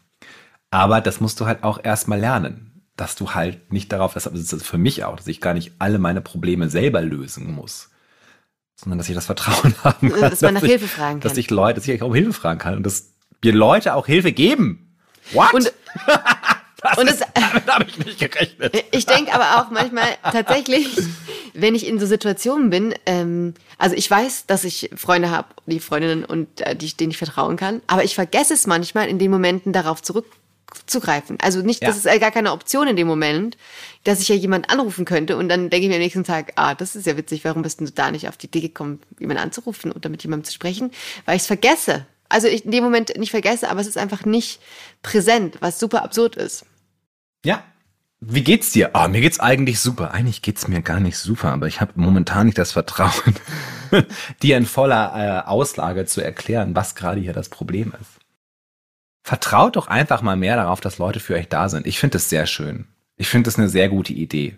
Aber 0.73 1.01
das 1.01 1.21
musst 1.21 1.41
du 1.41 1.47
halt 1.47 1.63
auch 1.63 1.83
erstmal 1.83 2.19
lernen. 2.19 2.67
Dass 2.97 3.15
du 3.15 3.35
halt 3.35 3.73
nicht 3.73 3.93
darauf, 3.93 4.15
das 4.15 4.27
ist 4.27 4.67
für 4.67 4.79
mich 4.79 5.05
auch, 5.05 5.17
dass 5.17 5.27
ich 5.29 5.41
gar 5.41 5.55
nicht 5.55 5.73
alle 5.79 5.99
meine 5.99 6.21
Probleme 6.21 6.69
selber 6.69 7.01
lösen 7.01 7.53
muss. 7.53 7.91
Sondern 8.75 8.99
dass 8.99 9.09
ich 9.09 9.15
das 9.15 9.27
Vertrauen 9.27 9.75
haben 9.85 10.11
kann. 10.11 10.31
Dass 10.31 10.41
man 10.41 10.55
nach 10.55 10.63
ich, 10.63 10.71
Hilfe 10.71 10.89
fragen 10.89 11.21
Dass 11.21 11.33
kann. 11.33 11.41
ich 11.41 11.51
Leute, 11.51 11.81
dass 11.81 11.89
ich 11.89 12.03
auch 12.03 12.09
um 12.09 12.15
Hilfe 12.15 12.33
fragen 12.33 12.59
kann 12.59 12.77
und 12.77 12.83
dass 12.85 13.15
mir 13.43 13.53
Leute 13.53 13.95
auch 13.95 14.07
Hilfe 14.07 14.33
geben. 14.33 14.97
What? 15.33 15.55
Und, 15.55 15.73
und 16.97 17.09
es, 17.09 17.21
Damit 17.35 17.67
habe 17.67 17.85
ich 17.89 17.99
nicht 17.99 18.19
gerechnet. 18.19 18.85
Ich 18.93 19.07
denke 19.07 19.33
aber 19.33 19.61
auch 19.61 19.71
manchmal 19.71 20.09
tatsächlich, 20.23 20.89
wenn 21.55 21.75
ich 21.75 21.87
in 21.87 21.99
so 21.99 22.07
Situationen 22.07 22.71
bin, 22.71 22.95
ähm, 23.07 23.55
also 23.79 23.97
ich 23.97 24.11
weiß, 24.11 24.47
dass 24.47 24.65
ich 24.65 24.91
Freunde 24.97 25.31
habe, 25.31 25.49
die 25.67 25.81
Freundinnen 25.81 26.25
und 26.25 26.61
äh, 26.61 26.77
die, 26.77 26.95
denen 26.97 27.11
ich 27.11 27.19
vertrauen 27.19 27.57
kann, 27.57 27.83
aber 27.87 28.05
ich 28.05 28.15
vergesse 28.15 28.55
es 28.55 28.67
manchmal 28.67 29.09
in 29.09 29.19
den 29.19 29.31
Momenten 29.31 29.73
darauf 29.73 30.03
zurückzugreifen. 30.03 31.39
Also 31.43 31.61
nicht, 31.61 31.83
das 31.83 32.03
Ja. 32.05 32.11
ist 32.11 32.17
äh, 32.17 32.19
gar 32.19 32.31
keine 32.31 32.53
Option 32.53 32.89
in 32.89 32.97
dem 32.97 33.07
Moment, 33.07 33.57
dass 34.05 34.21
ich 34.21 34.29
ja 34.29 34.35
jemand 34.35 34.71
anrufen 34.71 35.05
könnte 35.05 35.37
und 35.37 35.49
dann 35.49 35.71
denke 35.71 35.85
ich 35.85 35.89
mir 35.91 35.97
am 35.97 36.01
nächsten 36.03 36.25
Tag, 36.25 36.53
ah, 36.57 36.75
das 36.75 36.97
ist 36.97 37.07
ja 37.07 37.17
witzig, 37.17 37.45
warum 37.45 37.63
bist 37.63 37.81
du 37.81 37.87
da 37.91 38.11
nicht 38.11 38.29
auf 38.29 38.37
die 38.37 38.47
Idee 38.47 38.61
gekommen, 38.61 39.01
jemanden 39.19 39.43
anzurufen 39.43 39.93
oder 39.93 40.09
mit 40.09 40.23
jemandem 40.23 40.45
zu 40.45 40.53
sprechen? 40.55 40.91
Weil 41.27 41.37
ich 41.37 41.43
es 41.43 41.47
vergesse. 41.47 42.07
Also 42.33 42.47
ich 42.47 42.65
in 42.65 42.71
dem 42.71 42.85
Moment 42.85 43.13
nicht 43.19 43.33
vergesse, 43.33 43.69
aber 43.69 43.81
es 43.81 43.89
ist 43.89 43.99
einfach 43.99 44.25
nicht 44.25 44.61
präsent, 45.03 45.57
was 45.61 45.81
super 45.81 46.05
absurd 46.05 46.37
ist. 46.37 46.65
Ja. 47.45 47.65
Wie 48.21 48.45
geht's 48.45 48.71
dir? 48.73 48.95
Ah, 48.95 49.09
mir 49.09 49.23
geht's 49.23 49.41
eigentlich 49.41 49.81
super. 49.81 50.13
Eigentlich 50.13 50.43
geht's 50.43 50.69
mir 50.69 50.83
gar 50.83 51.01
nicht 51.01 51.17
super, 51.17 51.53
aber 51.53 51.69
ich 51.69 51.81
habe 51.81 51.93
momentan 51.95 52.47
nicht 52.47 52.59
das 52.59 52.73
Vertrauen, 52.73 53.35
dir 54.43 54.59
in 54.59 54.67
voller 54.67 55.45
äh, 55.45 55.49
Auslage 55.49 56.05
zu 56.05 56.21
erklären, 56.21 56.77
was 56.77 56.95
gerade 56.95 57.21
hier 57.21 57.33
das 57.33 57.49
Problem 57.49 57.95
ist. 57.99 58.21
Vertraut 59.23 59.77
doch 59.77 59.89
einfach 59.89 60.21
mal 60.21 60.37
mehr 60.37 60.57
darauf, 60.57 60.81
dass 60.81 60.99
Leute 60.99 61.21
für 61.21 61.35
euch 61.35 61.49
da 61.49 61.69
sind. 61.69 61.87
Ich 61.87 61.99
finde 61.99 62.19
es 62.19 62.29
sehr 62.29 62.47
schön. 62.47 62.87
Ich 63.17 63.29
finde 63.29 63.49
es 63.49 63.59
eine 63.59 63.69
sehr 63.69 63.89
gute 63.89 64.13
Idee. 64.13 64.57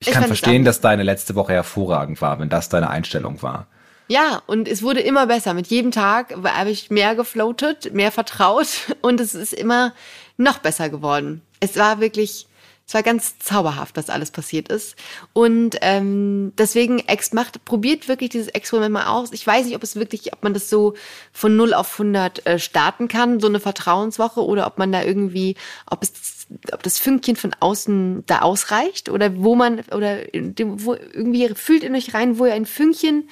Ich, 0.00 0.08
Ich 0.08 0.14
kann 0.14 0.24
verstehen, 0.24 0.64
dass 0.64 0.80
deine 0.80 1.02
letzte 1.02 1.34
Woche 1.34 1.52
hervorragend 1.52 2.20
war, 2.20 2.38
wenn 2.38 2.48
das 2.48 2.68
deine 2.68 2.90
Einstellung 2.90 3.42
war. 3.42 3.66
Ja, 4.08 4.42
und 4.46 4.68
es 4.68 4.82
wurde 4.82 5.00
immer 5.00 5.26
besser. 5.26 5.52
Mit 5.52 5.66
jedem 5.66 5.90
Tag 5.90 6.34
habe 6.42 6.70
ich 6.70 6.90
mehr 6.90 7.14
gefloatet, 7.14 7.92
mehr 7.92 8.10
vertraut 8.10 8.68
und 9.00 9.20
es 9.20 9.34
ist 9.34 9.52
immer 9.52 9.92
noch 10.38 10.58
besser 10.58 10.88
geworden. 10.88 11.42
Es 11.60 11.76
war 11.76 12.00
wirklich, 12.00 12.46
es 12.86 12.94
war 12.94 13.02
ganz 13.02 13.38
zauberhaft, 13.38 13.96
was 13.96 14.08
alles 14.08 14.30
passiert 14.30 14.68
ist. 14.68 14.96
Und 15.34 15.76
ähm, 15.82 16.52
deswegen 16.56 17.00
ex 17.00 17.32
macht, 17.34 17.64
probiert 17.66 18.08
wirklich 18.08 18.30
dieses 18.30 18.48
Experiment 18.48 18.94
mal 18.94 19.06
aus. 19.06 19.32
Ich 19.32 19.46
weiß 19.46 19.66
nicht, 19.66 19.76
ob 19.76 19.82
es 19.82 19.96
wirklich, 19.96 20.32
ob 20.32 20.42
man 20.42 20.54
das 20.54 20.70
so 20.70 20.94
von 21.32 21.54
0 21.56 21.74
auf 21.74 21.92
100 22.00 22.46
äh, 22.46 22.58
starten 22.58 23.08
kann, 23.08 23.40
so 23.40 23.48
eine 23.48 23.60
Vertrauenswoche, 23.60 24.42
oder 24.42 24.66
ob 24.66 24.78
man 24.78 24.92
da 24.92 25.02
irgendwie, 25.02 25.56
ob 25.90 26.02
es 26.02 26.12
ob 26.72 26.82
das 26.82 26.98
Fünkchen 26.98 27.36
von 27.36 27.54
außen 27.60 28.24
da 28.26 28.38
ausreicht 28.38 29.10
oder 29.10 29.36
wo 29.36 29.54
man 29.54 29.80
oder 29.94 30.20
wo 30.32 30.94
irgendwie 30.94 31.46
fühlt 31.54 31.82
in 31.82 31.94
euch 31.94 32.14
rein, 32.14 32.38
wo 32.38 32.46
ihr 32.46 32.54
ein 32.54 32.64
Fünkchen 32.64 33.28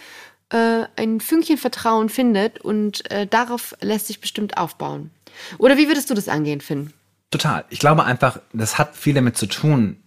äh, 0.50 0.84
ein 0.96 1.20
Fünkchen 1.20 1.56
Vertrauen 1.56 2.08
findet 2.08 2.60
und 2.60 3.10
äh, 3.10 3.26
darauf 3.26 3.74
lässt 3.80 4.06
sich 4.06 4.20
bestimmt 4.20 4.58
aufbauen. 4.58 5.10
Oder 5.58 5.76
wie 5.76 5.88
würdest 5.88 6.10
du 6.10 6.14
das 6.14 6.28
angehen, 6.28 6.60
Finn? 6.60 6.92
Total. 7.30 7.64
Ich 7.70 7.78
glaube 7.78 8.04
einfach, 8.04 8.40
das 8.52 8.78
hat 8.78 8.96
viel 8.96 9.14
damit 9.14 9.36
zu 9.36 9.46
tun, 9.46 10.02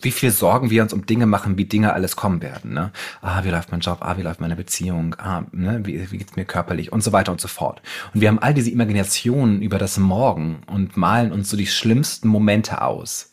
wie 0.00 0.12
viel 0.12 0.30
Sorgen 0.30 0.70
wir 0.70 0.82
uns 0.82 0.92
um 0.92 1.06
Dinge 1.06 1.26
machen, 1.26 1.58
wie 1.58 1.64
Dinge 1.64 1.92
alles 1.92 2.16
kommen 2.16 2.40
werden. 2.42 2.72
Ne? 2.72 2.92
Ah, 3.20 3.44
wie 3.44 3.50
läuft 3.50 3.70
mein 3.72 3.80
Job? 3.80 3.98
Ah, 4.00 4.16
wie 4.16 4.22
läuft 4.22 4.40
meine 4.40 4.56
Beziehung? 4.56 5.14
Ah, 5.18 5.44
ne? 5.52 5.80
wie, 5.84 6.10
wie 6.10 6.18
geht's 6.18 6.36
mir 6.36 6.44
körperlich? 6.44 6.92
Und 6.92 7.02
so 7.02 7.12
weiter 7.12 7.32
und 7.32 7.40
so 7.40 7.48
fort. 7.48 7.82
Und 8.14 8.20
wir 8.20 8.28
haben 8.28 8.38
all 8.38 8.54
diese 8.54 8.70
Imaginationen 8.70 9.60
über 9.62 9.78
das 9.78 9.98
Morgen 9.98 10.62
und 10.66 10.96
malen 10.96 11.32
uns 11.32 11.50
so 11.50 11.56
die 11.56 11.66
schlimmsten 11.66 12.28
Momente 12.28 12.82
aus. 12.82 13.32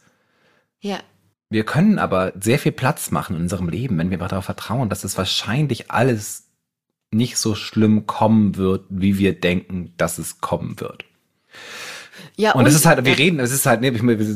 Ja, 0.81 0.99
Wir 1.49 1.65
können 1.65 1.99
aber 1.99 2.33
sehr 2.39 2.59
viel 2.59 2.71
Platz 2.71 3.11
machen 3.11 3.35
in 3.35 3.43
unserem 3.43 3.69
Leben, 3.69 3.97
wenn 3.97 4.09
wir 4.09 4.17
darauf 4.17 4.45
vertrauen, 4.45 4.89
dass 4.89 5.03
es 5.03 5.17
wahrscheinlich 5.17 5.91
alles 5.91 6.49
nicht 7.11 7.37
so 7.37 7.55
schlimm 7.55 8.07
kommen 8.07 8.57
wird, 8.57 8.85
wie 8.89 9.17
wir 9.17 9.39
denken, 9.39 9.93
dass 9.97 10.17
es 10.17 10.41
kommen 10.41 10.79
wird. 10.79 11.05
Ja 12.37 12.53
Und 12.53 12.65
es 12.65 12.75
ist 12.75 12.85
halt, 12.85 13.03
wir 13.05 13.17
reden, 13.17 13.39
es 13.39 13.51
ist 13.51 13.65
halt, 13.65 13.81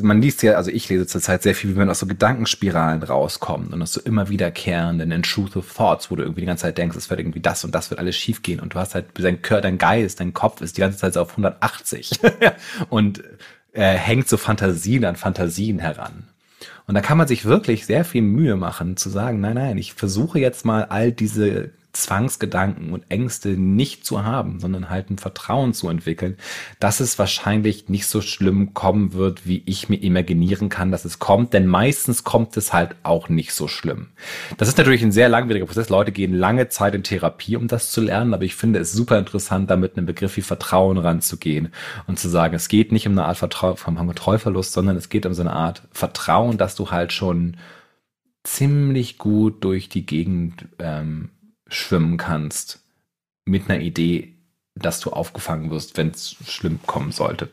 man 0.03 0.21
liest 0.21 0.43
ja, 0.43 0.53
also 0.53 0.71
ich 0.71 0.87
lese 0.89 1.07
zurzeit 1.07 1.43
sehr 1.43 1.55
viel, 1.55 1.71
wie 1.71 1.77
man 1.77 1.89
aus 1.89 1.99
so 1.99 2.05
Gedankenspiralen 2.05 3.03
rauskommt 3.03 3.73
und 3.73 3.81
aus 3.81 3.93
so 3.93 4.01
immer 4.01 4.29
wiederkehrenden 4.29 5.11
intrusive 5.11 5.63
Thoughts, 5.75 6.09
wo 6.09 6.15
du 6.15 6.23
irgendwie 6.23 6.41
die 6.41 6.47
ganze 6.47 6.63
Zeit 6.63 6.77
denkst, 6.77 6.97
es 6.97 7.09
wird 7.09 7.19
irgendwie 7.19 7.41
das 7.41 7.63
und 7.63 7.75
das 7.75 7.89
wird 7.89 7.99
alles 7.99 8.15
schief 8.15 8.41
gehen 8.41 8.59
und 8.59 8.73
du 8.73 8.79
hast 8.79 8.95
halt, 8.95 9.07
dein 9.15 9.41
Körper, 9.41 9.61
dein 9.61 9.77
Geist, 9.77 10.19
dein 10.19 10.33
Kopf 10.33 10.61
ist 10.61 10.77
die 10.77 10.81
ganze 10.81 10.97
Zeit 10.97 11.13
so 11.13 11.21
auf 11.21 11.31
180 11.31 12.11
und 12.89 13.23
äh, 13.73 13.93
hängt 13.93 14.27
so 14.27 14.37
Fantasien 14.37 15.05
an 15.05 15.15
Fantasien 15.15 15.79
heran. 15.79 16.27
Und 16.87 16.95
da 16.95 17.01
kann 17.01 17.17
man 17.17 17.27
sich 17.27 17.45
wirklich 17.45 17.85
sehr 17.85 18.03
viel 18.03 18.23
Mühe 18.23 18.55
machen, 18.55 18.97
zu 18.97 19.09
sagen, 19.09 19.39
nein, 19.39 19.55
nein, 19.55 19.77
ich 19.77 19.93
versuche 19.93 20.39
jetzt 20.39 20.65
mal 20.65 20.85
all 20.85 21.11
diese 21.11 21.71
Zwangsgedanken 21.91 22.93
und 22.93 23.09
Ängste 23.09 23.49
nicht 23.49 24.05
zu 24.05 24.23
haben, 24.23 24.59
sondern 24.59 24.89
halt 24.89 25.09
ein 25.09 25.17
Vertrauen 25.17 25.73
zu 25.73 25.89
entwickeln, 25.89 26.37
dass 26.79 26.99
es 26.99 27.17
wahrscheinlich 27.17 27.89
nicht 27.89 28.05
so 28.05 28.21
schlimm 28.21 28.73
kommen 28.73 29.13
wird, 29.13 29.47
wie 29.47 29.63
ich 29.65 29.89
mir 29.89 29.97
imaginieren 29.97 30.69
kann, 30.69 30.91
dass 30.91 31.03
es 31.03 31.17
kommt, 31.17 31.53
denn 31.53 31.65
meistens 31.65 32.23
kommt 32.23 32.55
es 32.57 32.73
halt 32.73 32.95
auch 33.03 33.27
nicht 33.29 33.53
so 33.53 33.67
schlimm. 33.67 34.09
Das 34.57 34.67
ist 34.67 34.77
natürlich 34.77 35.01
ein 35.01 35.11
sehr 35.11 35.29
langwieriger 35.29 35.65
Prozess. 35.65 35.89
Leute 35.89 36.11
gehen 36.11 36.33
lange 36.33 36.69
Zeit 36.69 36.93
in 36.93 37.03
Therapie, 37.03 37.55
um 37.55 37.67
das 37.67 37.91
zu 37.91 38.01
lernen, 38.01 38.33
aber 38.33 38.43
ich 38.43 38.55
finde 38.55 38.79
es 38.79 38.91
super 38.91 39.17
interessant, 39.17 39.69
da 39.71 39.75
mit 39.75 39.97
einem 39.97 40.05
Begriff 40.05 40.37
wie 40.37 40.41
Vertrauen 40.41 40.99
ranzugehen 40.99 41.69
und 42.05 42.19
zu 42.19 42.29
sagen, 42.29 42.55
es 42.55 42.69
geht 42.69 42.91
nicht 42.91 43.07
um 43.07 43.13
eine 43.13 43.25
Art 43.25 43.37
Vertrau 43.37 43.75
vom 43.75 43.95
Kontrollverlust, 43.95 44.73
sondern 44.73 44.95
es 44.95 45.09
geht 45.09 45.25
um 45.25 45.33
so 45.33 45.41
eine 45.41 45.53
Art 45.53 45.83
Vertrauen, 45.91 46.57
dass 46.57 46.75
du 46.75 46.91
halt 46.91 47.13
schon 47.13 47.57
ziemlich 48.43 49.17
gut 49.17 49.63
durch 49.63 49.89
die 49.89 50.05
Gegend 50.05 50.67
ähm, 50.79 51.29
schwimmen 51.69 52.17
kannst 52.17 52.79
mit 53.45 53.69
einer 53.69 53.81
Idee, 53.81 54.35
dass 54.75 54.99
du 54.99 55.11
aufgefangen 55.11 55.71
wirst, 55.71 55.97
wenn 55.97 56.09
es 56.09 56.35
schlimm 56.47 56.79
kommen 56.85 57.11
sollte. 57.11 57.49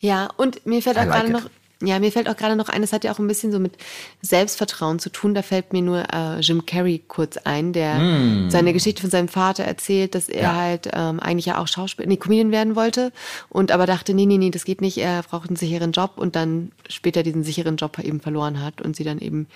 ja, 0.00 0.28
und 0.36 0.66
mir 0.66 0.82
fällt 0.82 0.98
auch 0.98 1.04
like 1.04 1.26
gerade 1.26 1.32
noch, 1.32 1.50
ja, 1.82 1.98
mir 1.98 2.10
fällt 2.10 2.28
auch 2.28 2.36
gerade 2.36 2.56
noch 2.56 2.70
ein, 2.70 2.82
es 2.82 2.92
hat 2.92 3.04
ja 3.04 3.12
auch 3.12 3.18
ein 3.18 3.26
bisschen 3.26 3.52
so 3.52 3.58
mit 3.58 3.74
Selbstvertrauen 4.22 4.98
zu 4.98 5.10
tun. 5.10 5.34
Da 5.34 5.42
fällt 5.42 5.74
mir 5.74 5.82
nur 5.82 6.04
äh, 6.12 6.40
Jim 6.40 6.64
Carrey 6.64 7.02
kurz 7.06 7.36
ein, 7.36 7.72
der 7.72 7.96
seine 8.48 8.72
Geschichte 8.72 9.02
von 9.02 9.10
seinem 9.10 9.28
Vater 9.28 9.64
erzählt, 9.64 10.14
dass 10.14 10.28
er 10.28 10.36
Mm. 10.36 10.42
Ja. 10.46 10.54
halt 10.54 10.88
ähm, 10.92 11.20
eigentlich 11.20 11.46
ja 11.46 11.58
auch 11.58 11.68
Schauspieler, 11.68 12.08
nee, 12.08 12.16
Comedian 12.16 12.52
werden 12.52 12.76
wollte 12.76 13.12
und 13.48 13.72
aber 13.72 13.86
dachte, 13.86 14.14
nee, 14.14 14.26
nee, 14.26 14.38
nee, 14.38 14.50
das 14.50 14.64
geht 14.64 14.80
nicht, 14.80 14.98
er 14.98 15.22
braucht 15.22 15.48
einen 15.48 15.56
sicheren 15.56 15.92
Job 15.92 16.12
und 16.16 16.36
dann 16.36 16.72
später 16.88 17.22
diesen 17.22 17.42
sicheren 17.42 17.76
Job 17.76 17.98
eben 17.98 18.20
verloren 18.20 18.62
hat 18.62 18.80
und 18.80 18.96
sie 18.96 19.04
dann 19.04 19.18
eben 19.18 19.48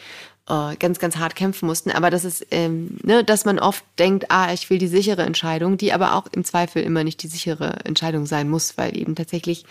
äh, 0.49 0.77
ganz, 0.77 0.99
ganz 0.99 1.17
hart 1.17 1.37
kämpfen 1.37 1.67
mussten. 1.67 1.91
Aber 1.91 2.11
das 2.11 2.25
ist, 2.25 2.47
ähm, 2.51 2.99
ne, 3.03 3.25
dass 3.25 3.45
man 3.45 3.59
oft 3.59 3.85
denkt, 3.99 4.27
ah, 4.31 4.53
ich 4.53 4.69
will 4.71 4.79
die 4.79 4.89
sichere 4.89 5.23
Entscheidung, 5.23 5.77
die 5.77 5.93
aber 5.93 6.15
auch 6.15 6.27
im 6.33 6.45
Zweifel 6.45 6.83
immer 6.83 7.05
nicht 7.05 7.23
die 7.23 7.29
sichere 7.29 7.79
Entscheidung 7.85 8.27
sein 8.27 8.49
muss, 8.49 8.77
weil 8.77 8.97
eben 8.97 9.15
tatsächlich 9.15 9.65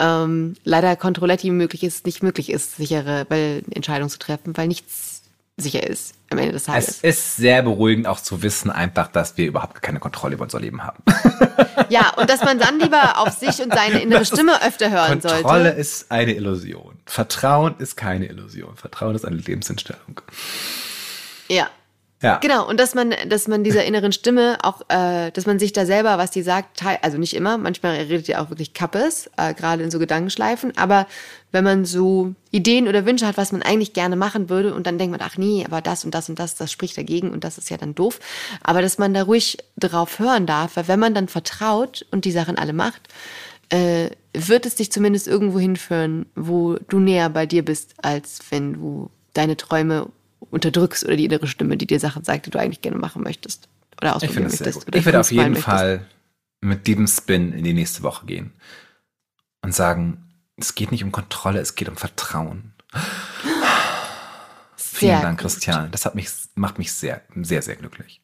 ähm, 0.00 0.56
leider 0.64 0.96
Controletti 0.96 1.50
möglich 1.50 1.84
ist, 1.84 2.06
nicht 2.06 2.22
möglich 2.22 2.50
ist, 2.50 2.76
sichere 2.76 3.26
weil, 3.28 3.62
Entscheidungen 3.70 4.10
zu 4.10 4.18
treffen, 4.18 4.56
weil 4.56 4.66
nichts 4.66 5.22
sicher 5.56 5.86
ist 5.86 6.14
am 6.30 6.38
Ende 6.38 6.52
des 6.52 6.62
Es 6.62 6.66
Tages. 6.66 7.00
ist 7.02 7.36
sehr 7.36 7.62
beruhigend 7.62 8.06
auch 8.06 8.18
zu 8.20 8.42
wissen, 8.42 8.70
einfach, 8.70 9.08
dass 9.08 9.36
wir 9.36 9.46
überhaupt 9.46 9.82
keine 9.82 10.00
Kontrolle 10.00 10.34
über 10.34 10.44
unser 10.44 10.60
Leben 10.60 10.82
haben. 10.82 11.02
Ja, 11.88 12.10
und 12.16 12.30
dass 12.30 12.44
man 12.44 12.56
dann 12.60 12.78
lieber 12.78 13.18
auf 13.18 13.30
sich 13.30 13.60
und 13.60 13.74
seine 13.74 14.00
innere 14.00 14.24
Stimme 14.24 14.62
öfter 14.62 14.90
hören 14.90 15.20
Kontrolle 15.20 15.42
sollte. 15.42 15.68
ist 15.80 16.12
eine 16.12 16.34
Illusion. 16.34 16.96
Vertrauen 17.04 17.74
ist 17.78 17.96
keine 17.96 18.26
Illusion. 18.26 18.76
Vertrauen 18.76 19.16
ist 19.16 19.24
eine 19.24 19.34
Lebenseinstellung. 19.36 20.20
Ja. 21.48 21.68
Ja. 22.22 22.36
Genau, 22.36 22.68
und 22.68 22.78
dass 22.78 22.94
man, 22.94 23.14
dass 23.28 23.48
man 23.48 23.64
dieser 23.64 23.84
inneren 23.84 24.12
Stimme 24.12 24.58
auch, 24.62 24.82
äh, 24.88 25.30
dass 25.30 25.46
man 25.46 25.58
sich 25.58 25.72
da 25.72 25.86
selber, 25.86 26.18
was 26.18 26.30
die 26.30 26.42
sagt, 26.42 26.82
also 27.00 27.16
nicht 27.16 27.34
immer, 27.34 27.56
manchmal 27.56 27.96
redet 27.96 28.28
ihr 28.28 28.42
auch 28.42 28.50
wirklich 28.50 28.74
Kappes, 28.74 29.30
äh, 29.38 29.54
gerade 29.54 29.82
in 29.82 29.90
so 29.90 29.98
Gedankenschleifen, 29.98 30.76
aber 30.76 31.06
wenn 31.50 31.64
man 31.64 31.86
so 31.86 32.34
Ideen 32.50 32.88
oder 32.88 33.06
Wünsche 33.06 33.26
hat, 33.26 33.38
was 33.38 33.52
man 33.52 33.62
eigentlich 33.62 33.94
gerne 33.94 34.16
machen 34.16 34.50
würde 34.50 34.74
und 34.74 34.86
dann 34.86 34.98
denkt 34.98 35.12
man, 35.12 35.26
ach 35.26 35.38
nee, 35.38 35.64
aber 35.64 35.80
das 35.80 36.04
und 36.04 36.14
das 36.14 36.28
und 36.28 36.38
das, 36.38 36.56
das 36.56 36.70
spricht 36.70 36.98
dagegen 36.98 37.30
und 37.30 37.42
das 37.42 37.56
ist 37.56 37.70
ja 37.70 37.78
dann 37.78 37.94
doof, 37.94 38.20
aber 38.62 38.82
dass 38.82 38.98
man 38.98 39.14
da 39.14 39.22
ruhig 39.22 39.56
drauf 39.78 40.18
hören 40.18 40.44
darf, 40.44 40.76
weil 40.76 40.88
wenn 40.88 41.00
man 41.00 41.14
dann 41.14 41.26
vertraut 41.28 42.04
und 42.10 42.26
die 42.26 42.32
Sachen 42.32 42.58
alle 42.58 42.74
macht, 42.74 43.08
äh, 43.70 44.10
wird 44.34 44.66
es 44.66 44.74
dich 44.74 44.92
zumindest 44.92 45.26
irgendwo 45.26 45.58
hinführen, 45.58 46.26
wo 46.36 46.76
du 46.88 46.98
näher 46.98 47.30
bei 47.30 47.46
dir 47.46 47.64
bist, 47.64 47.94
als 48.02 48.40
wenn 48.50 48.74
du 48.74 49.10
deine 49.32 49.56
Träume 49.56 50.08
unterdrückst 50.50 51.04
oder 51.04 51.16
die 51.16 51.24
innere 51.24 51.46
Stimme, 51.46 51.76
die 51.76 51.86
dir 51.86 52.00
Sachen 52.00 52.24
sagt, 52.24 52.46
die 52.46 52.50
du 52.50 52.58
eigentlich 52.58 52.82
gerne 52.82 52.98
machen 52.98 53.22
möchtest 53.22 53.68
oder 54.00 54.10
Ich 54.10 54.16
ausprobieren 54.16 54.50
sehr 54.50 54.66
möchtest. 54.66 54.88
oder 54.88 54.98
Ich 54.98 55.04
werde 55.04 55.20
auf 55.20 55.30
jeden 55.30 55.50
möchtest. 55.52 55.64
Fall 55.66 56.06
mit 56.60 56.86
diesem 56.86 57.06
Spin 57.06 57.52
in 57.52 57.64
die 57.64 57.72
nächste 57.72 58.02
Woche 58.02 58.26
gehen 58.26 58.52
und 59.62 59.74
sagen, 59.74 60.24
es 60.56 60.74
geht 60.74 60.92
nicht 60.92 61.04
um 61.04 61.12
Kontrolle, 61.12 61.60
es 61.60 61.74
geht 61.74 61.88
um 61.88 61.96
Vertrauen. 61.96 62.72
Vielen 64.76 65.12
Sehr 65.12 65.22
Dank, 65.22 65.38
gut. 65.38 65.42
Christian. 65.44 65.90
Das 65.90 66.04
hat 66.04 66.14
mich, 66.14 66.28
macht 66.54 66.78
mich 66.78 66.92
sehr, 66.92 67.22
sehr, 67.42 67.62
sehr 67.62 67.76
glücklich. 67.76 68.20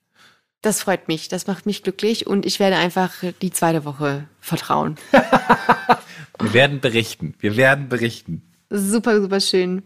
Das 0.63 0.83
freut 0.83 1.09
mich, 1.09 1.29
das 1.29 1.47
macht 1.47 1.65
mich 1.65 1.83
glücklich 1.83 2.27
und 2.27 2.45
ich 2.45 2.59
werde 2.59 2.77
einfach 2.77 3.13
die 3.41 3.51
zweite 3.53 3.85
Woche 3.85 4.29
vertrauen. 4.41 4.97
Wir 6.41 6.53
werden 6.53 6.81
berichten. 6.81 7.35
Wir 7.39 7.57
werden 7.57 7.89
berichten. 7.89 8.43
Super, 8.69 9.21
super 9.23 9.41
schön. 9.41 9.83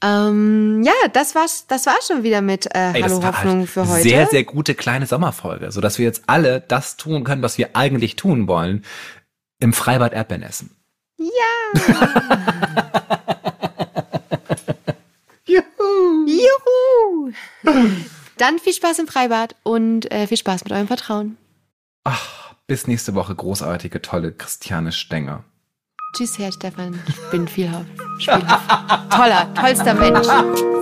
Ähm, 0.00 0.82
ja, 0.84 0.92
das 1.12 1.34
war's, 1.34 1.66
das 1.66 1.86
war 1.86 1.96
schon 2.06 2.22
wieder 2.22 2.40
mit 2.40 2.66
äh, 2.66 2.92
Ey, 2.92 3.02
Hallo 3.02 3.20
war 3.22 3.32
Hoffnung 3.32 3.60
halt 3.60 3.68
für 3.68 3.88
heute. 3.88 4.02
Sehr, 4.02 4.26
sehr 4.28 4.44
gute 4.44 4.74
kleine 4.74 5.06
Sommerfolge, 5.06 5.72
sodass 5.72 5.98
wir 5.98 6.04
jetzt 6.06 6.22
alle 6.26 6.60
das 6.60 6.96
tun 6.96 7.24
können, 7.24 7.42
was 7.42 7.58
wir 7.58 7.74
eigentlich 7.74 8.14
tun 8.16 8.46
wollen. 8.46 8.84
Im 9.60 9.72
Freibad 9.72 10.12
Erdbeeren 10.12 10.42
essen. 10.42 10.70
Juhu! 15.46 17.32
Dann 18.36 18.58
viel 18.60 18.72
Spaß 18.72 19.00
im 19.00 19.08
Freibad 19.08 19.56
und 19.64 20.10
äh, 20.12 20.28
viel 20.28 20.36
Spaß 20.36 20.62
mit 20.64 20.72
eurem 20.72 20.86
Vertrauen. 20.86 21.36
Ach, 22.04 22.54
bis 22.68 22.86
nächste 22.86 23.16
Woche 23.16 23.34
großartige, 23.34 24.00
tolle 24.00 24.30
Christiane 24.32 24.92
Stenger. 24.92 25.42
Tschüss, 26.12 26.38
Herr 26.38 26.50
Stefan. 26.52 26.98
Ich 27.06 27.30
bin 27.30 27.46
vielhaft. 27.46 27.86
Spielhaft. 28.18 29.10
Toller, 29.10 29.52
tollster 29.54 29.94
Mensch. 29.94 30.26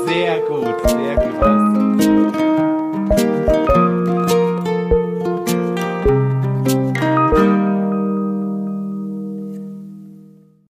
Sehr 0.06 0.40
gut, 0.40 0.88
sehr 0.88 1.16
gut. 1.16 1.75